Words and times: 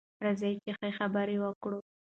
راځئ 0.23 0.53
چې 0.63 0.71
ښه 0.77 0.89
خبرې 0.97 1.37
وکړو. 1.39 1.79